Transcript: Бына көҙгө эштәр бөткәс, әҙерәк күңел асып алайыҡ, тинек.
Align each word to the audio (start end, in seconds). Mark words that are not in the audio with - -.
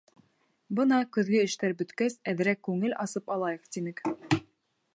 Бына 0.77 0.97
көҙгө 1.17 1.41
эштәр 1.49 1.75
бөткәс, 1.81 2.15
әҙерәк 2.33 2.63
күңел 2.69 2.97
асып 3.05 3.31
алайыҡ, 3.37 3.69
тинек. 3.77 4.03